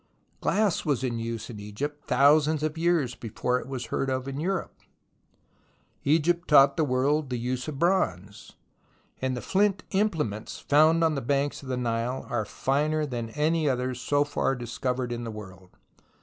[0.39, 4.39] Glass was in use in Egypt thousands of years before it was heard of in
[4.39, 4.75] Europe;
[6.05, 8.53] Egypt taught the world the use of bronze;
[9.21, 13.29] and the flint imple ments found on the banks of the Nile are finer than
[13.29, 15.77] any others so far discovered in the world.